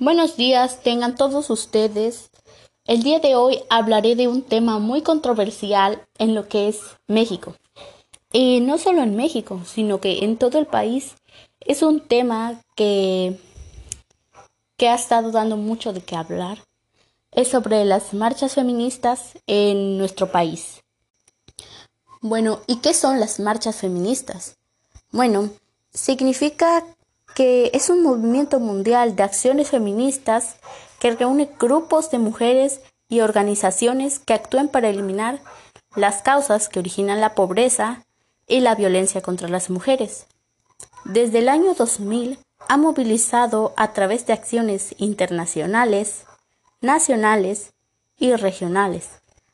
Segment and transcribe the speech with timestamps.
[0.00, 2.30] Buenos días, tengan todos ustedes.
[2.84, 7.56] El día de hoy hablaré de un tema muy controversial en lo que es México.
[8.32, 11.16] Y no solo en México, sino que en todo el país
[11.58, 13.40] es un tema que,
[14.76, 16.58] que ha estado dando mucho de qué hablar.
[17.32, 20.84] Es sobre las marchas feministas en nuestro país.
[22.20, 24.58] Bueno, ¿y qué son las marchas feministas?
[25.10, 25.50] Bueno,
[25.92, 26.84] significa
[27.38, 30.56] que es un movimiento mundial de acciones feministas
[30.98, 35.38] que reúne grupos de mujeres y organizaciones que actúan para eliminar
[35.94, 38.02] las causas que originan la pobreza
[38.48, 40.26] y la violencia contra las mujeres.
[41.04, 46.24] Desde el año 2000 ha movilizado a través de acciones internacionales,
[46.80, 47.72] nacionales
[48.18, 49.10] y regionales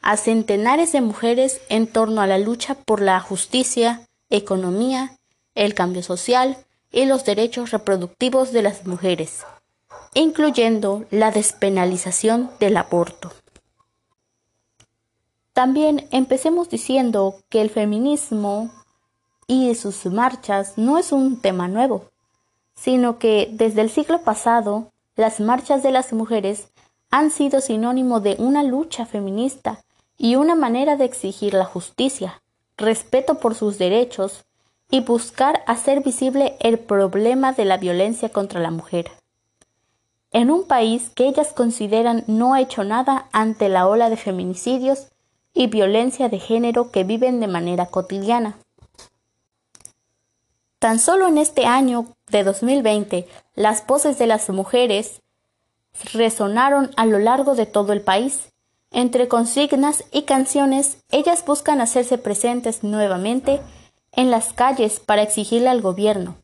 [0.00, 4.00] a centenares de mujeres en torno a la lucha por la justicia,
[4.30, 5.18] economía,
[5.54, 6.56] el cambio social
[6.90, 9.44] y los derechos reproductivos de las mujeres,
[10.14, 13.32] incluyendo la despenalización del aborto.
[15.52, 18.70] También empecemos diciendo que el feminismo
[19.46, 22.10] y sus marchas no es un tema nuevo,
[22.74, 26.68] sino que desde el siglo pasado las marchas de las mujeres
[27.10, 29.82] han sido sinónimo de una lucha feminista
[30.18, 32.42] y una manera de exigir la justicia,
[32.76, 34.44] respeto por sus derechos
[34.90, 39.10] y buscar hacer visible el problema de la violencia contra la mujer.
[40.32, 45.08] En un país que ellas consideran no ha hecho nada ante la ola de feminicidios
[45.54, 48.58] y violencia de género que viven de manera cotidiana.
[50.78, 55.22] Tan solo en este año de 2020, las voces de las mujeres
[56.12, 58.52] resonaron a lo largo de todo el país.
[58.90, 63.60] Entre consignas y canciones, ellas buscan hacerse presentes nuevamente
[64.16, 66.36] en las calles para exigirle al gobierno,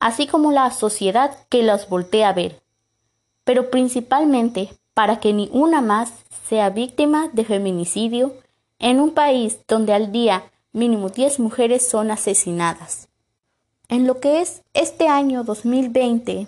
[0.00, 2.62] así como la sociedad que los voltea a ver,
[3.44, 6.10] pero principalmente para que ni una más
[6.48, 8.32] sea víctima de feminicidio
[8.78, 13.08] en un país donde al día mínimo 10 mujeres son asesinadas.
[13.88, 16.46] En lo que es este año 2020,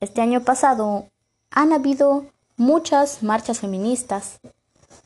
[0.00, 1.06] este año pasado,
[1.50, 2.26] han habido
[2.56, 4.40] muchas marchas feministas,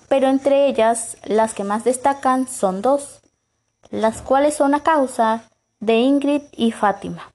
[0.09, 3.21] pero entre ellas las que más destacan son dos
[4.01, 5.45] las cuales son a causa
[5.79, 7.33] de Ingrid y Fátima,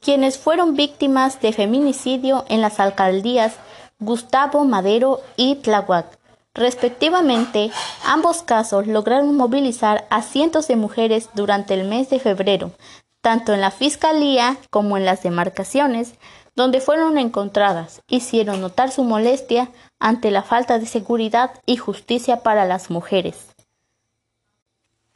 [0.00, 3.54] quienes fueron víctimas de feminicidio en las alcaldías
[4.00, 6.18] Gustavo Madero y Tláhuac.
[6.54, 7.70] Respectivamente,
[8.04, 12.72] ambos casos lograron movilizar a cientos de mujeres durante el mes de febrero,
[13.20, 16.14] tanto en la Fiscalía como en las demarcaciones,
[16.56, 19.70] donde fueron encontradas, hicieron notar su molestia
[20.00, 23.49] ante la falta de seguridad y justicia para las mujeres.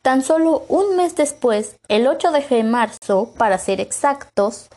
[0.05, 4.69] Tan solo un mes después, el 8 de marzo, para ser exactos,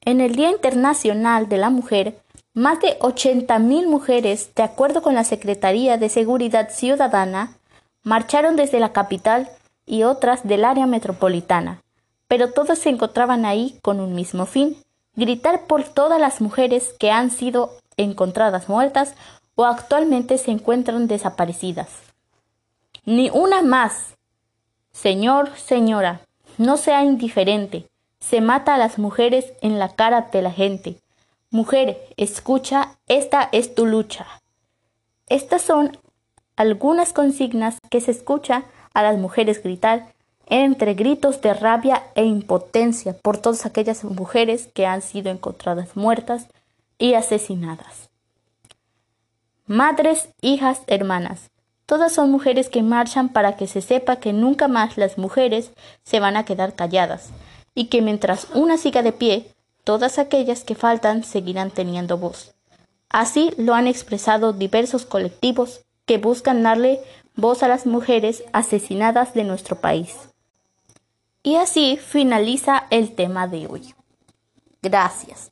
[0.00, 2.18] en el Día Internacional de la Mujer,
[2.54, 7.56] más de 80.000 mujeres, de acuerdo con la Secretaría de Seguridad Ciudadana,
[8.02, 9.48] marcharon desde la capital
[9.86, 11.80] y otras del área metropolitana,
[12.26, 14.76] pero todas se encontraban ahí con un mismo fin,
[15.14, 19.14] gritar por todas las mujeres que han sido encontradas muertas
[19.54, 22.11] o actualmente se encuentran desaparecidas.
[23.04, 24.16] Ni una más.
[24.92, 26.20] Señor, señora,
[26.56, 27.88] no sea indiferente.
[28.20, 31.00] Se mata a las mujeres en la cara de la gente.
[31.50, 34.26] Mujer, escucha, esta es tu lucha.
[35.28, 35.98] Estas son
[36.54, 38.64] algunas consignas que se escucha
[38.94, 40.12] a las mujeres gritar
[40.46, 46.46] entre gritos de rabia e impotencia por todas aquellas mujeres que han sido encontradas muertas
[46.98, 48.10] y asesinadas.
[49.66, 51.50] Madres, hijas, hermanas,
[51.86, 55.72] Todas son mujeres que marchan para que se sepa que nunca más las mujeres
[56.04, 57.30] se van a quedar calladas
[57.74, 59.46] y que mientras una siga de pie,
[59.84, 62.54] todas aquellas que faltan seguirán teniendo voz.
[63.08, 67.00] Así lo han expresado diversos colectivos que buscan darle
[67.36, 70.16] voz a las mujeres asesinadas de nuestro país.
[71.42, 73.94] Y así finaliza el tema de hoy.
[74.80, 75.50] Gracias.